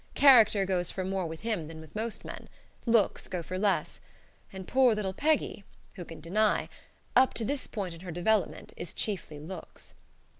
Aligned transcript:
Character 0.15 0.65
goes 0.65 0.89
for 0.89 1.05
more 1.05 1.27
with 1.27 1.41
him 1.41 1.67
than 1.67 1.79
with 1.79 1.95
most 1.95 2.25
men; 2.25 2.49
looks 2.87 3.27
go 3.27 3.43
for 3.43 3.59
less; 3.59 3.99
and 4.51 4.67
poor 4.67 4.95
little 4.95 5.13
Peggy 5.13 5.63
who 5.93 6.03
can 6.03 6.19
deny? 6.19 6.69
up 7.15 7.35
to 7.35 7.45
this 7.45 7.67
point 7.67 7.93
in 7.93 7.99
her 7.99 8.09
development 8.11 8.73
is 8.75 8.93
chiefly 8.93 9.37
looks. 9.37 9.93